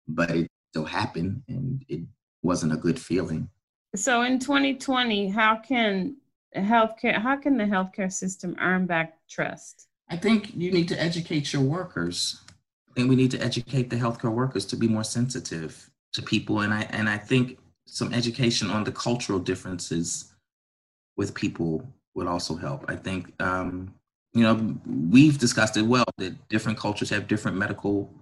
but 0.08 0.30
it 0.30 0.48
still 0.72 0.86
happened, 0.86 1.42
and 1.46 1.84
it 1.88 2.00
wasn't 2.42 2.72
a 2.72 2.76
good 2.76 2.98
feeling. 2.98 3.50
So 3.96 4.22
in 4.22 4.38
2020, 4.38 5.28
how 5.28 5.56
can 5.56 6.16
healthcare 6.56 7.20
how 7.20 7.36
can 7.36 7.56
the 7.56 7.64
healthcare 7.64 8.12
system 8.12 8.56
earn 8.60 8.86
back 8.86 9.18
trust? 9.28 9.88
I 10.10 10.16
think 10.16 10.54
you 10.54 10.70
need 10.72 10.88
to 10.88 11.00
educate 11.00 11.52
your 11.52 11.62
workers. 11.62 12.42
And 12.96 13.08
we 13.08 13.16
need 13.16 13.30
to 13.32 13.40
educate 13.40 13.90
the 13.90 13.96
healthcare 13.96 14.32
workers 14.32 14.66
to 14.66 14.76
be 14.76 14.88
more 14.88 15.04
sensitive 15.04 15.90
to 16.14 16.22
people 16.22 16.60
and 16.60 16.72
i 16.72 16.82
and 16.90 17.08
i 17.08 17.18
think 17.18 17.58
some 17.86 18.14
education 18.14 18.70
on 18.70 18.82
the 18.82 18.90
cultural 18.90 19.38
differences 19.38 20.32
with 21.18 21.34
people 21.34 21.86
would 22.14 22.26
also 22.26 22.56
help. 22.56 22.84
I 22.88 22.96
think 22.96 23.32
um, 23.40 23.94
you 24.32 24.42
know 24.42 24.76
we've 25.10 25.38
discussed 25.38 25.76
it 25.76 25.82
well 25.82 26.04
that 26.18 26.48
different 26.48 26.78
cultures 26.78 27.10
have 27.10 27.26
different 27.26 27.56
medical 27.56 28.12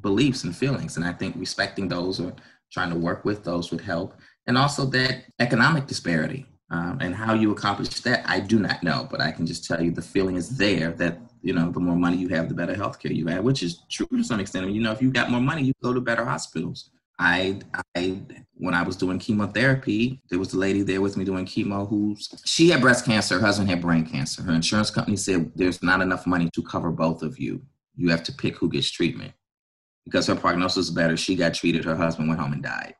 beliefs 0.00 0.44
and 0.44 0.54
feelings 0.54 0.96
and 0.96 1.04
i 1.04 1.12
think 1.12 1.34
respecting 1.36 1.88
those 1.88 2.20
or 2.20 2.32
trying 2.70 2.90
to 2.90 2.96
work 2.96 3.24
with 3.24 3.42
those 3.44 3.70
would 3.70 3.80
help 3.80 4.14
and 4.46 4.56
also 4.56 4.84
that 4.86 5.24
economic 5.38 5.86
disparity 5.86 6.46
um, 6.70 6.98
and 7.00 7.14
how 7.14 7.34
you 7.34 7.52
accomplish 7.52 7.88
that, 8.00 8.28
I 8.28 8.40
do 8.40 8.58
not 8.58 8.82
know, 8.82 9.06
but 9.10 9.20
I 9.20 9.30
can 9.30 9.46
just 9.46 9.64
tell 9.64 9.80
you 9.80 9.90
the 9.90 10.02
feeling 10.02 10.36
is 10.36 10.56
there 10.56 10.90
that 10.92 11.18
you 11.42 11.52
know 11.52 11.70
the 11.70 11.80
more 11.80 11.94
money 11.94 12.16
you 12.16 12.28
have, 12.28 12.48
the 12.48 12.54
better 12.54 12.74
healthcare 12.74 13.14
you 13.14 13.26
have, 13.28 13.44
which 13.44 13.62
is 13.62 13.82
true 13.88 14.08
to 14.10 14.24
some 14.24 14.40
extent. 14.40 14.70
You 14.70 14.82
know, 14.82 14.92
if 14.92 15.00
you 15.00 15.10
got 15.10 15.30
more 15.30 15.40
money, 15.40 15.62
you 15.62 15.72
go 15.82 15.92
to 15.92 16.00
better 16.00 16.24
hospitals. 16.24 16.90
I, 17.18 17.60
I, 17.94 18.20
when 18.54 18.74
I 18.74 18.82
was 18.82 18.94
doing 18.94 19.18
chemotherapy, 19.18 20.20
there 20.28 20.38
was 20.38 20.52
a 20.52 20.58
lady 20.58 20.82
there 20.82 21.00
with 21.00 21.16
me 21.16 21.24
doing 21.24 21.46
chemo 21.46 21.88
who's 21.88 22.28
she 22.44 22.68
had 22.68 22.82
breast 22.82 23.06
cancer, 23.06 23.38
her 23.38 23.46
husband 23.46 23.70
had 23.70 23.80
brain 23.80 24.04
cancer. 24.04 24.42
Her 24.42 24.52
insurance 24.52 24.90
company 24.90 25.16
said 25.16 25.50
there's 25.54 25.82
not 25.82 26.02
enough 26.02 26.26
money 26.26 26.50
to 26.52 26.62
cover 26.62 26.90
both 26.90 27.22
of 27.22 27.38
you. 27.38 27.62
You 27.94 28.10
have 28.10 28.22
to 28.24 28.32
pick 28.32 28.56
who 28.56 28.68
gets 28.68 28.90
treatment 28.90 29.32
because 30.04 30.26
her 30.26 30.34
prognosis 30.34 30.88
is 30.88 30.90
better. 30.90 31.16
She 31.16 31.36
got 31.36 31.54
treated, 31.54 31.84
her 31.84 31.96
husband 31.96 32.28
went 32.28 32.40
home 32.40 32.52
and 32.52 32.62
died. 32.62 32.94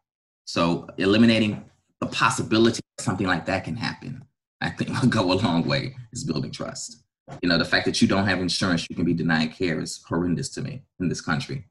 So 0.46 0.88
eliminating 0.96 1.64
the 2.00 2.06
possibility 2.06 2.80
that 2.96 3.04
something 3.04 3.26
like 3.26 3.44
that 3.46 3.64
can 3.64 3.76
happen, 3.76 4.24
I 4.60 4.70
think 4.70 4.90
will 4.90 5.08
go 5.20 5.32
a 5.32 5.34
long 5.34 5.66
way 5.66 5.94
is 6.12 6.24
building 6.24 6.50
trust. 6.50 7.02
You 7.42 7.48
know, 7.48 7.58
the 7.58 7.64
fact 7.64 7.84
that 7.86 8.00
you 8.00 8.08
don't 8.08 8.26
have 8.26 8.40
insurance, 8.40 8.86
you 8.88 8.96
can 8.96 9.04
be 9.04 9.12
denied 9.12 9.52
care 9.52 9.80
is 9.80 10.02
horrendous 10.08 10.48
to 10.50 10.62
me 10.62 10.82
in 11.00 11.08
this 11.08 11.20
country. 11.20 11.66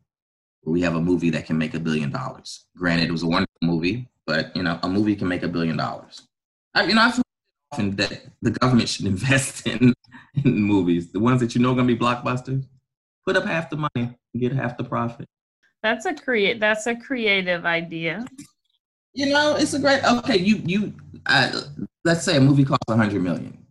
We 0.65 0.82
have 0.82 0.96
a 0.96 1.01
movie 1.01 1.29
that 1.29 1.46
can 1.46 1.58
make 1.58 1.74
a 1.74 1.79
billion 1.79 2.12
dollars. 2.12 2.65
Granted, 2.75 3.08
it 3.08 3.12
was 3.12 3.24
a 3.24 3.27
wonderful 3.27 3.58
movie, 3.62 4.10
but 4.25 4.55
you 4.55 4.63
know, 4.63 4.79
a 4.84 4.89
movie 4.89 5.15
can 5.15 5.27
make 5.27 5.44
a 5.44 5.48
billion 5.48 5.77
dollars. 5.77 6.27
I, 6.74 6.84
you 6.86 6.96
know, 6.96 7.03
I 7.03 7.12
feel 7.12 7.24
often 7.72 7.96
that 7.96 8.25
the 8.41 8.51
government 8.51 8.89
should 8.94 9.05
invest 9.05 9.65
in, 9.65 9.94
in 10.44 10.62
movies, 10.62 11.12
the 11.12 11.20
ones 11.20 11.39
that 11.39 11.55
you 11.55 11.62
know 11.62 11.72
are 11.72 11.75
going 11.75 11.88
to 11.88 11.96
be 11.96 12.00
blockbusters. 12.00 12.65
Put 13.25 13.38
up 13.38 13.46
half 13.46 13.70
the 13.70 13.77
money 13.77 14.15
get 14.38 14.53
half 14.53 14.77
the 14.77 14.84
profit. 14.84 15.27
That's 15.84 16.05
a 16.05 16.13
create. 16.13 16.60
That's 16.60 16.88
a 16.88 16.96
creative 16.96 17.65
idea. 17.65 18.25
You 19.15 19.27
know, 19.27 19.55
it's 19.55 19.74
a 19.74 19.79
great. 19.79 20.03
Okay, 20.03 20.38
you 20.38 20.57
you. 20.65 20.93
Uh, 21.25 21.62
let's 22.03 22.24
say 22.24 22.36
a 22.36 22.41
movie 22.41 22.65
costs 22.65 22.84
hundred 22.89 23.22
million. 23.24 23.65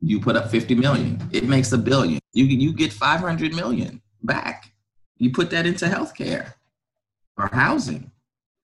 You 0.00 0.20
put 0.20 0.36
up 0.36 0.50
fifty 0.50 0.74
million. 0.74 1.20
It 1.32 1.44
makes 1.44 1.70
a 1.72 1.78
billion. 1.78 2.18
You 2.32 2.46
you 2.46 2.72
get 2.72 2.90
five 2.90 3.20
hundred 3.20 3.54
million 3.54 4.00
back. 4.22 4.72
You 5.18 5.30
put 5.30 5.50
that 5.50 5.66
into 5.66 5.84
healthcare 5.84 6.54
or 7.36 7.48
housing. 7.52 8.10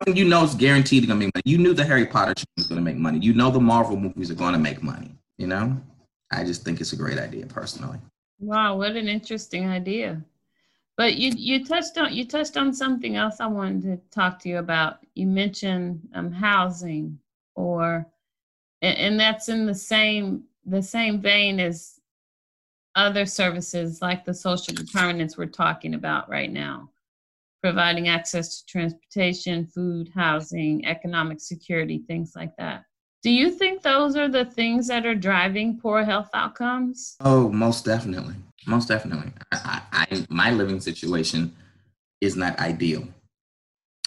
You 0.06 0.24
know 0.24 0.42
it's 0.42 0.54
guaranteed 0.54 1.02
to 1.02 1.06
gonna 1.06 1.20
make 1.20 1.34
money. 1.34 1.42
You 1.44 1.58
knew 1.58 1.74
the 1.74 1.84
Harry 1.84 2.06
Potter 2.06 2.32
is 2.56 2.66
gonna 2.66 2.80
make 2.80 2.96
money. 2.96 3.18
You 3.18 3.34
know 3.34 3.50
the 3.50 3.60
Marvel 3.60 3.98
movies 3.98 4.30
are 4.30 4.34
gonna 4.34 4.58
make 4.58 4.82
money. 4.82 5.14
You 5.36 5.48
know, 5.48 5.78
I 6.32 6.44
just 6.44 6.64
think 6.64 6.80
it's 6.80 6.94
a 6.94 6.96
great 6.96 7.18
idea 7.18 7.44
personally. 7.44 7.98
Wow, 8.38 8.78
what 8.78 8.96
an 8.96 9.06
interesting 9.06 9.68
idea. 9.68 10.22
But 11.00 11.16
you 11.16 11.32
you 11.34 11.64
touched 11.64 11.96
on 11.96 12.12
you 12.12 12.26
touched 12.26 12.58
on 12.58 12.74
something 12.74 13.16
else 13.16 13.40
I 13.40 13.46
wanted 13.46 13.84
to 13.84 14.10
talk 14.10 14.38
to 14.40 14.50
you 14.50 14.58
about. 14.58 14.98
You 15.14 15.28
mentioned 15.28 16.06
um, 16.12 16.30
housing, 16.30 17.18
or 17.54 18.06
and, 18.82 18.98
and 18.98 19.18
that's 19.18 19.48
in 19.48 19.64
the 19.64 19.74
same 19.74 20.44
the 20.66 20.82
same 20.82 21.22
vein 21.22 21.58
as 21.58 22.00
other 22.96 23.24
services 23.24 24.02
like 24.02 24.26
the 24.26 24.34
social 24.34 24.74
determinants 24.74 25.38
we're 25.38 25.46
talking 25.46 25.94
about 25.94 26.28
right 26.28 26.52
now, 26.52 26.90
providing 27.62 28.08
access 28.08 28.60
to 28.60 28.66
transportation, 28.66 29.64
food, 29.64 30.10
housing, 30.14 30.84
economic 30.84 31.40
security, 31.40 32.04
things 32.08 32.32
like 32.36 32.54
that. 32.58 32.84
Do 33.22 33.30
you 33.30 33.50
think 33.52 33.80
those 33.80 34.16
are 34.16 34.28
the 34.28 34.44
things 34.44 34.88
that 34.88 35.06
are 35.06 35.14
driving 35.14 35.80
poor 35.80 36.04
health 36.04 36.28
outcomes? 36.34 37.16
Oh, 37.20 37.48
most 37.48 37.86
definitely. 37.86 38.34
Most 38.66 38.88
definitely. 38.88 39.32
I, 39.52 39.82
I, 39.92 40.26
my 40.28 40.50
living 40.50 40.80
situation 40.80 41.56
is 42.20 42.36
not 42.36 42.58
ideal. 42.58 43.08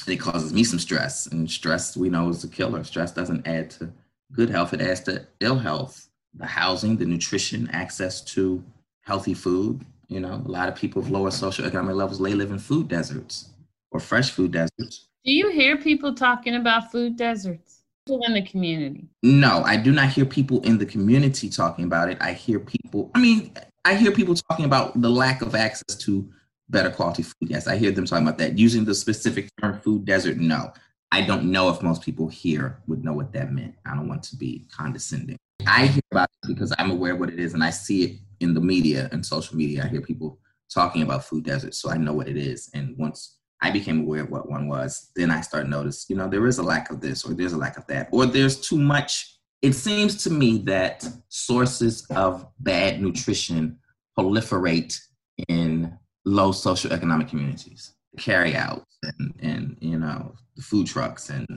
It 0.08 0.18
causes 0.18 0.54
me 0.54 0.64
some 0.64 0.80
stress, 0.80 1.28
and 1.28 1.50
stress 1.50 1.96
we 1.96 2.10
know 2.10 2.30
is 2.30 2.44
a 2.44 2.50
killer. 2.50 2.84
Stress 2.84 3.12
doesn't 3.12 3.48
add 3.48 3.70
to 3.72 3.92
good 4.32 4.50
health; 4.50 4.74
it 4.74 4.82
adds 4.82 5.02
to 5.02 5.26
ill 5.40 5.58
health. 5.58 6.10
The 6.36 6.46
housing, 6.46 6.98
the 6.98 7.06
nutrition, 7.06 7.70
access 7.72 8.22
to 8.22 8.64
healthy 9.02 9.34
food. 9.34 9.86
You 10.08 10.20
know, 10.20 10.42
a 10.46 10.50
lot 10.50 10.68
of 10.68 10.76
people 10.76 11.02
of 11.02 11.10
lower 11.10 11.30
socioeconomic 11.30 11.96
levels 11.96 12.20
they 12.20 12.34
live 12.34 12.52
in 12.52 12.60
food 12.60 12.88
deserts 12.88 13.50
or 13.92 14.00
fresh 14.00 14.32
food 14.32 14.52
deserts. 14.52 15.08
Do 15.24 15.32
you 15.32 15.52
hear 15.52 15.78
people 15.78 16.14
talking 16.14 16.56
about 16.56 16.92
food 16.92 17.16
deserts? 17.16 17.84
People 18.06 18.26
in 18.26 18.34
the 18.34 18.42
community. 18.42 19.08
No, 19.24 19.64
I 19.64 19.78
do 19.78 19.94
not 19.94 20.10
hear 20.10 20.26
people 20.26 20.62
in 20.64 20.78
the 20.78 20.86
community 20.86 21.50
talking 21.50 21.86
about 21.86 22.10
it. 22.10 22.18
I 22.20 22.34
hear 22.34 22.60
people. 22.60 23.10
I 23.16 23.20
mean, 23.20 23.54
I 23.86 23.96
hear 23.96 24.12
people 24.12 24.34
talking 24.36 24.66
about 24.66 25.00
the 25.02 25.10
lack 25.10 25.42
of 25.42 25.56
access 25.56 25.96
to 25.98 26.30
better 26.70 26.90
quality 26.90 27.24
food. 27.24 27.50
Yes, 27.50 27.68
I 27.68 27.76
hear 27.76 27.92
them 27.92 28.06
talking 28.06 28.26
about 28.26 28.38
that. 28.38 28.58
Using 28.58 28.86
the 28.86 28.96
specific 28.96 29.50
term 29.60 29.80
food 29.82 30.06
desert, 30.06 30.38
no. 30.38 30.72
I 31.12 31.22
don't 31.22 31.52
know 31.52 31.70
if 31.70 31.82
most 31.82 32.02
people 32.02 32.28
here 32.28 32.80
would 32.88 33.04
know 33.04 33.14
what 33.14 33.34
that 33.34 33.52
meant. 33.52 33.76
I 33.86 33.94
don't 33.94 34.08
want 34.08 34.24
to 34.24 34.38
be 34.38 34.66
condescending. 34.72 35.38
I 35.68 35.88
hear 35.88 36.02
about 36.12 36.30
it 36.44 36.48
because 36.48 36.74
I'm 36.80 36.92
aware 36.92 37.14
of 37.14 37.20
what 37.20 37.30
it 37.30 37.40
is 37.40 37.54
and 37.54 37.64
I 37.64 37.70
see 37.72 38.04
it 38.04 38.20
in 38.40 38.54
the 38.54 38.62
media 38.62 39.10
and 39.12 39.26
social 39.26 39.56
media. 39.58 39.84
I 39.84 39.88
hear 39.90 40.02
people 40.02 40.40
talking 40.74 41.04
about 41.04 41.26
food 41.26 41.44
deserts, 41.44 41.78
so 41.78 41.92
I 41.92 41.98
know 41.98 42.14
what 42.14 42.30
it 42.30 42.38
is. 42.38 42.70
And 42.74 42.98
once 42.98 43.38
I 43.62 43.70
became 43.70 44.02
aware 44.02 44.24
of 44.24 44.32
what 44.32 44.50
one 44.50 44.68
was, 44.68 45.12
then 45.16 45.30
I 45.30 45.42
start 45.42 45.68
notice, 45.68 46.06
you 46.10 46.16
know, 46.16 46.28
there 46.28 46.48
is 46.48 46.58
a 46.58 46.64
lack 46.64 46.90
of 46.90 47.00
this 47.02 47.26
or 47.26 47.34
there's 47.34 47.54
a 47.54 47.58
lack 47.58 47.78
of 47.78 47.86
that, 47.88 48.10
or 48.12 48.26
there's 48.26 48.60
too 48.60 48.78
much 48.78 49.33
it 49.64 49.74
seems 49.74 50.22
to 50.24 50.30
me 50.30 50.58
that 50.60 51.08
sources 51.30 52.06
of 52.12 52.46
bad 52.60 53.02
nutrition 53.02 53.80
proliferate 54.16 55.00
in 55.48 55.98
low 56.26 56.52
socioeconomic 56.52 57.30
communities. 57.30 57.94
Carry 58.20 58.56
out 58.56 58.86
and, 59.04 59.34
and 59.42 59.78
you 59.80 59.98
know 59.98 60.36
the 60.56 60.62
food 60.62 60.86
trucks 60.86 61.30
and 61.30 61.48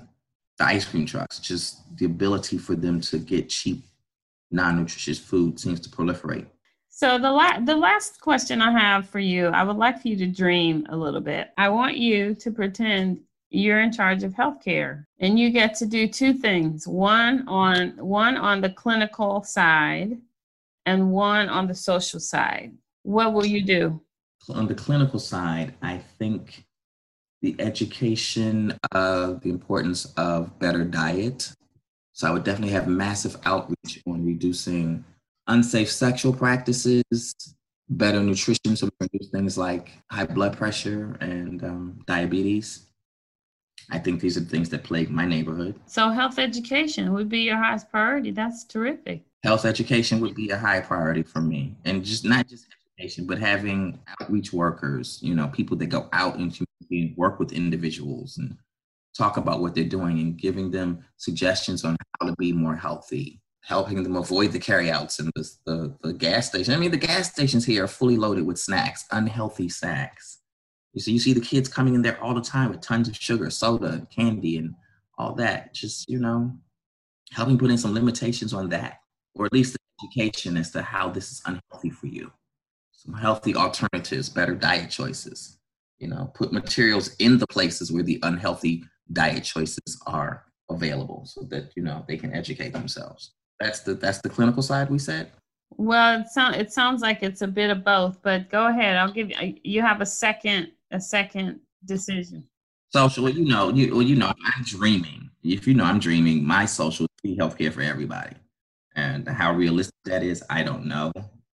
the 0.59 0.65
ice 0.65 0.87
cream 0.87 1.05
trucks, 1.05 1.39
just 1.41 1.83
the 1.99 2.07
ability 2.07 2.57
for 2.57 2.75
them 2.75 2.99
to 2.99 3.19
get 3.19 3.51
cheap, 3.51 3.85
non-nutritious 4.51 5.19
food 5.19 5.61
seems 5.61 5.81
to 5.81 5.91
proliferate. 5.91 6.47
So 6.89 7.19
the 7.19 7.31
la- 7.31 7.61
the 7.61 7.77
last 7.77 8.21
question 8.21 8.63
I 8.63 8.71
have 8.71 9.07
for 9.09 9.19
you, 9.19 9.49
I 9.49 9.65
would 9.65 9.77
like 9.77 10.01
for 10.01 10.09
you 10.09 10.17
to 10.17 10.27
dream 10.27 10.87
a 10.89 10.97
little 10.97 11.21
bit. 11.21 11.49
I 11.59 11.69
want 11.69 11.97
you 11.99 12.35
to 12.37 12.51
pretend 12.51 13.21
you're 13.50 13.81
in 13.81 13.93
charge 13.93 14.23
of 14.23 14.33
healthcare. 14.35 15.05
And 15.21 15.38
you 15.38 15.50
get 15.50 15.75
to 15.76 15.87
do 15.87 16.09
two 16.09 16.35
things 16.35 16.87
one 16.87 17.47
on 17.49 17.97
one 17.99 18.37
on 18.37 18.61
the 18.61 18.71
clinical 18.71 19.43
side 19.43 20.19
and 20.85 21.11
one 21.11 21.49
on 21.49 21.67
the 21.67 21.75
social 21.75 22.21
side. 22.21 22.73
What 23.03 23.33
will 23.33 23.47
you 23.47 23.62
do? 23.62 24.00
On 24.49 24.69
the 24.69 24.75
clinical 24.75 25.19
side 25.19 25.75
i 25.83 25.99
think 26.19 26.65
the 27.43 27.57
education 27.59 28.73
of 28.93 29.41
the 29.43 29.50
importance 29.50 30.07
of 30.17 30.59
better 30.59 30.85
diet. 30.85 31.53
So 32.12 32.29
i 32.29 32.31
would 32.31 32.45
definitely 32.45 32.73
have 32.73 32.88
massive 32.88 33.37
outreach 33.45 34.03
on 34.07 34.25
reducing 34.25 35.05
unsafe 35.49 35.91
sexual 35.91 36.33
practices 36.33 37.35
better 37.88 38.21
nutrition 38.21 38.75
so 38.75 38.88
reduce 39.00 39.31
things 39.31 39.57
like 39.57 39.93
high 40.11 40.26
blood 40.26 40.57
pressure 40.57 41.17
and 41.21 41.62
um, 41.62 41.99
diabetes 42.07 42.86
I 43.90 43.99
think 43.99 44.21
these 44.21 44.37
are 44.37 44.40
things 44.40 44.69
that 44.71 44.85
plague 44.85 45.11
my 45.11 45.26
neighborhood. 45.26 45.78
So, 45.87 46.11
health 46.11 46.38
education 46.38 47.12
would 47.12 47.28
be 47.28 47.40
your 47.40 47.57
highest 47.57 47.90
priority. 47.90 48.31
That's 48.31 48.64
terrific. 48.64 49.23
Health 49.45 49.64
education 49.64 50.21
would 50.21 50.35
be 50.35 50.50
a 50.50 50.59
high 50.59 50.81
priority 50.81 51.23
for 51.23 51.40
me, 51.40 51.76
and 51.85 52.05
just 52.05 52.25
not 52.25 52.49
just 52.49 52.66
education, 52.99 53.26
but 53.26 53.38
having 53.38 53.99
outreach 54.21 54.52
workers. 54.52 55.19
You 55.23 55.35
know, 55.35 55.49
people 55.49 55.76
that 55.78 55.87
go 55.87 56.09
out 56.12 56.37
into 56.37 56.64
and 56.90 57.16
work 57.16 57.38
with 57.38 57.52
individuals 57.52 58.38
and 58.38 58.57
talk 59.16 59.37
about 59.37 59.61
what 59.61 59.75
they're 59.75 59.85
doing 59.85 60.21
and 60.21 60.38
giving 60.38 60.71
them 60.71 61.05
suggestions 61.16 61.85
on 61.85 61.97
how 62.21 62.28
to 62.28 62.37
be 62.37 62.52
more 62.52 62.76
healthy 62.76 63.40
helping 63.66 64.00
them 64.05 64.14
avoid 64.14 64.52
the 64.52 64.61
carryouts 64.61 65.19
and 65.19 65.28
the, 65.35 65.50
the, 65.66 65.97
the 66.02 66.12
gas 66.12 66.47
station. 66.47 66.73
I 66.73 66.76
mean, 66.76 66.93
the 66.93 66.97
gas 66.97 67.33
stations 67.33 67.64
here 67.64 67.83
are 67.83 67.88
fully 67.88 68.16
loaded 68.16 68.47
with 68.47 68.61
snacks, 68.61 69.05
unhealthy 69.11 69.69
snacks. 69.69 70.38
You 70.97 71.03
see, 71.03 71.12
you 71.12 71.19
see 71.19 71.35
the 71.35 71.43
kids 71.43 71.69
coming 71.69 71.95
in 71.95 72.00
there 72.00 72.19
all 72.25 72.33
the 72.33 72.41
time 72.41 72.71
with 72.71 72.81
tons 72.81 73.07
of 73.07 73.15
sugar, 73.15 73.50
soda, 73.50 74.07
candy, 74.11 74.57
and 74.57 74.75
all 75.19 75.35
that. 75.35 75.75
Just 75.75 76.09
you 76.09 76.19
know, 76.19 76.50
helping 77.33 77.59
put 77.59 77.71
in 77.71 77.76
some 77.76 77.93
limitations 77.93 78.55
on 78.55 78.71
that, 78.71 79.00
or 79.35 79.45
at 79.45 79.53
least 79.53 79.76
education 80.03 80.57
as 80.57 80.71
to 80.71 80.81
how 80.81 81.11
this 81.11 81.31
is 81.31 81.43
unhealthy 81.45 81.91
for 81.91 82.07
you. 82.07 82.33
Some 82.93 83.12
healthy 83.12 83.55
alternatives, 83.55 84.31
better 84.31 84.55
diet 84.55 84.91
choices. 84.91 85.59
You 85.99 86.09
know, 86.09 86.33
put 86.35 86.50
materials 86.50 87.15
in 87.19 87.37
the 87.37 87.47
places 87.47 87.93
where 87.93 88.03
the 88.03 88.19
unhealthy 88.23 88.83
diet 89.12 89.45
choices 89.45 90.00
are 90.07 90.47
available, 90.71 91.26
so 91.26 91.43
that 91.50 91.73
you 91.76 91.83
know 91.83 92.07
they 92.09 92.17
can 92.17 92.33
educate 92.33 92.73
themselves. 92.73 93.33
That's 93.61 93.81
the 93.81 93.93
that's 93.93 94.23
the 94.23 94.31
clinical 94.31 94.62
side 94.62 94.88
we 94.88 94.99
said. 94.99 95.31
Well, 95.76 96.23
it 96.23 96.29
sounds 96.29 96.57
it 96.57 96.73
sounds 96.73 97.03
like 97.03 97.23
it's 97.23 97.43
a 97.43 97.47
bit 97.47 97.69
of 97.69 97.85
both, 97.85 98.23
but 98.23 98.49
go 98.49 98.69
ahead. 98.69 98.97
I'll 98.97 99.12
give 99.12 99.31
you 99.31 99.57
you 99.62 99.83
have 99.83 100.00
a 100.00 100.07
second 100.07 100.73
a 100.90 101.00
second 101.00 101.61
decision. 101.85 102.45
Social, 102.93 103.28
you 103.28 103.45
know, 103.45 103.71
you 103.71 103.93
well, 103.93 104.02
you 104.02 104.16
know, 104.16 104.28
I'm 104.28 104.64
dreaming. 104.64 105.31
If 105.43 105.66
you 105.66 105.75
know, 105.75 105.85
I'm 105.85 105.99
dreaming. 105.99 106.45
My 106.45 106.64
social 106.66 107.07
be 107.23 107.37
healthcare 107.37 107.73
for 107.73 107.83
everybody, 107.83 108.37
and 108.95 109.28
how 109.28 109.52
realistic 109.52 109.95
that 110.05 110.23
is, 110.23 110.43
I 110.50 110.62
don't 110.62 110.87
know, 110.87 111.12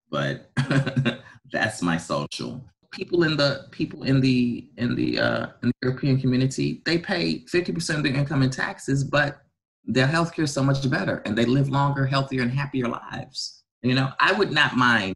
but 0.10 0.50
that's 1.52 1.82
my 1.82 1.98
social. 1.98 2.64
People 2.92 3.24
in 3.24 3.36
the 3.36 3.68
people 3.72 4.04
in 4.04 4.22
the 4.22 4.70
in 4.78 4.96
the 4.96 5.20
uh, 5.20 5.48
in 5.62 5.70
the 5.70 5.74
European 5.84 6.20
community, 6.20 6.82
they 6.86 6.98
pay 6.98 7.44
50% 7.46 7.98
of 7.98 8.04
their 8.04 8.14
income 8.14 8.44
in 8.44 8.50
taxes, 8.50 9.04
but 9.04 9.42
their 9.84 10.08
healthcare 10.08 10.44
is 10.44 10.54
so 10.54 10.64
much 10.64 10.90
better, 10.90 11.22
and 11.26 11.38
they 11.38 11.46
live 11.46 11.70
longer, 11.70 12.06
healthier, 12.06 12.42
and 12.42 12.52
happier 12.52 12.88
lives. 12.88 13.64
You 13.82 13.96
know, 13.96 14.12
I 14.20 14.32
would 14.32 14.52
not 14.52 14.76
mind 14.76 15.16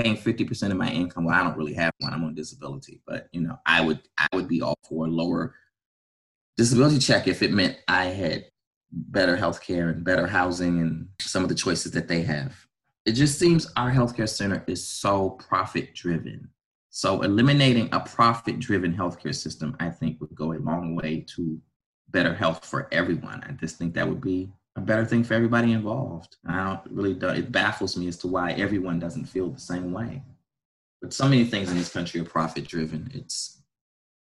paying 0.00 0.16
50% 0.16 0.70
of 0.70 0.76
my 0.76 0.90
income. 0.90 1.24
Well, 1.24 1.34
I 1.34 1.42
don't 1.42 1.56
really 1.56 1.74
have 1.74 1.92
one. 1.98 2.12
I'm 2.12 2.24
on 2.24 2.34
disability, 2.34 3.02
but 3.06 3.28
you 3.32 3.40
know, 3.40 3.58
I 3.66 3.80
would 3.80 4.00
I 4.18 4.26
would 4.34 4.48
be 4.48 4.62
all 4.62 4.78
for 4.88 5.06
a 5.06 5.10
lower 5.10 5.54
disability 6.56 6.98
check 6.98 7.26
if 7.26 7.42
it 7.42 7.52
meant 7.52 7.78
I 7.88 8.06
had 8.06 8.46
better 8.92 9.36
health 9.36 9.62
care 9.62 9.88
and 9.90 10.04
better 10.04 10.26
housing 10.26 10.80
and 10.80 11.08
some 11.20 11.42
of 11.42 11.48
the 11.48 11.54
choices 11.54 11.92
that 11.92 12.08
they 12.08 12.22
have. 12.22 12.66
It 13.06 13.12
just 13.12 13.38
seems 13.38 13.70
our 13.76 13.90
healthcare 13.90 14.28
center 14.28 14.64
is 14.66 14.86
so 14.86 15.30
profit 15.30 15.94
driven. 15.94 16.48
So 16.90 17.22
eliminating 17.22 17.88
a 17.92 18.00
profit 18.00 18.58
driven 18.58 18.92
healthcare 18.92 19.34
system, 19.34 19.76
I 19.78 19.90
think 19.90 20.20
would 20.20 20.34
go 20.34 20.52
a 20.52 20.58
long 20.58 20.96
way 20.96 21.24
to 21.36 21.60
better 22.08 22.34
health 22.34 22.64
for 22.64 22.88
everyone. 22.92 23.42
I 23.48 23.52
just 23.52 23.76
think 23.76 23.94
that 23.94 24.08
would 24.08 24.20
be 24.20 24.52
a 24.76 24.80
better 24.80 25.04
thing 25.04 25.24
for 25.24 25.34
everybody 25.34 25.72
involved. 25.72 26.36
I 26.46 26.64
don't 26.64 26.80
really, 26.90 27.12
it 27.38 27.50
baffles 27.52 27.96
me 27.96 28.08
as 28.08 28.16
to 28.18 28.28
why 28.28 28.52
everyone 28.52 28.98
doesn't 28.98 29.26
feel 29.26 29.48
the 29.48 29.60
same 29.60 29.92
way. 29.92 30.22
But 31.02 31.12
so 31.12 31.28
many 31.28 31.44
things 31.44 31.70
in 31.70 31.76
this 31.76 31.92
country 31.92 32.20
are 32.20 32.24
profit 32.24 32.68
driven. 32.68 33.10
It's, 33.14 33.62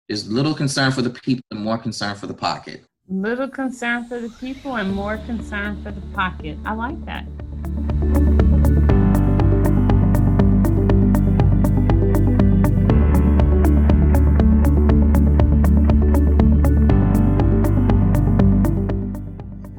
there's 0.09 0.31
little 0.31 0.55
concern 0.55 0.93
for 0.93 1.03
the 1.03 1.11
people 1.11 1.45
and 1.51 1.61
more 1.61 1.79
concern 1.79 2.17
for 2.17 2.27
the 2.27 2.35
pocket. 2.35 2.85
Little 3.09 3.49
concern 3.49 4.07
for 4.07 4.21
the 4.21 4.31
people 4.31 4.77
and 4.77 4.95
more 4.95 5.19
concern 5.19 5.83
for 5.83 5.91
the 5.91 6.01
pocket. 6.15 6.57
I 6.65 6.73
like 6.73 7.05
that. 7.05 7.27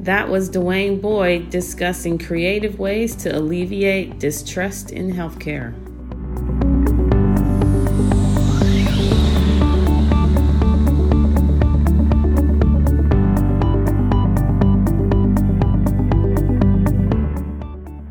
That 0.04 0.28
was 0.28 0.50
Dwayne 0.50 1.00
Boyd 1.00 1.48
discussing 1.48 2.18
creative 2.18 2.78
ways 2.78 3.16
to 3.16 3.34
alleviate 3.34 4.18
distrust 4.18 4.90
in 4.90 5.10
healthcare. 5.10 5.72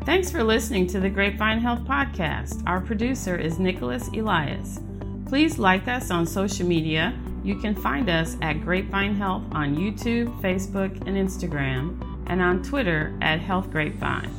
Thanks 0.04 0.32
for 0.32 0.42
listening 0.42 0.88
to 0.88 0.98
the 0.98 1.08
Grapevine 1.08 1.60
Health 1.60 1.84
Podcast. 1.84 2.60
Our 2.66 2.80
producer 2.80 3.36
is 3.36 3.60
Nicholas 3.60 4.08
Elias. 4.08 4.80
Please 5.26 5.60
like 5.60 5.86
us 5.86 6.10
on 6.10 6.26
social 6.26 6.66
media 6.66 7.16
you 7.44 7.56
can 7.56 7.74
find 7.74 8.08
us 8.08 8.36
at 8.40 8.62
Grapevine 8.62 9.14
Health 9.14 9.42
on 9.52 9.76
YouTube, 9.76 10.40
Facebook, 10.40 10.92
and 11.06 11.16
Instagram, 11.16 12.00
and 12.26 12.40
on 12.40 12.62
Twitter 12.62 13.16
at 13.20 13.38
Health 13.38 13.70
Grapevine. 13.70 14.30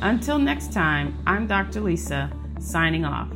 Until 0.00 0.38
next 0.38 0.72
time, 0.72 1.14
I'm 1.26 1.46
Dr. 1.46 1.82
Lisa, 1.82 2.32
signing 2.58 3.04
off. 3.04 3.28